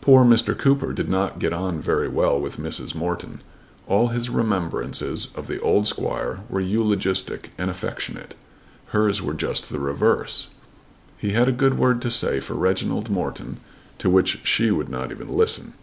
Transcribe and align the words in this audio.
Poor 0.00 0.24
Mr. 0.24 0.58
Cooper 0.58 0.92
did 0.92 1.08
not 1.08 1.38
get 1.38 1.52
on 1.52 1.80
very 1.80 2.08
well 2.08 2.36
with 2.36 2.56
Mrs. 2.56 2.96
Morton. 2.96 3.40
All 3.86 4.08
his 4.08 4.28
remembrances 4.28 5.28
of 5.36 5.46
the 5.46 5.60
old 5.60 5.86
squire 5.86 6.40
were 6.48 6.58
eulogistic 6.60 7.50
and 7.56 7.70
affectionate. 7.70 8.34
Hers 8.86 9.22
were 9.22 9.34
just 9.34 9.70
the 9.70 9.78
reverse. 9.78 10.48
He 11.16 11.30
had 11.30 11.48
a 11.48 11.52
good 11.52 11.78
word 11.78 12.02
to 12.02 12.10
say 12.10 12.40
for 12.40 12.54
Reginald 12.54 13.08
Morton, 13.08 13.60
to 13.98 14.10
which 14.10 14.40
she 14.42 14.72
would 14.72 14.88
not 14.88 15.12
even 15.12 15.28
listen. 15.28 15.74